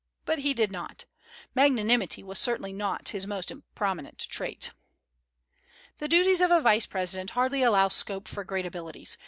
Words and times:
But 0.25 0.39
he 0.39 0.55
did 0.55 0.71
not. 0.71 1.05
Magnanimity 1.53 2.23
was 2.23 2.39
certainly 2.39 2.73
not 2.73 3.09
his 3.09 3.27
most 3.27 3.51
prominent 3.75 4.17
trait. 4.17 4.71
The 5.99 6.07
duties 6.07 6.41
of 6.41 6.49
a 6.49 6.59
vice 6.59 6.87
president 6.87 7.29
hardly 7.37 7.61
allow 7.61 7.87
scope 7.89 8.27
for 8.27 8.43
great 8.43 8.65
abilities. 8.65 9.19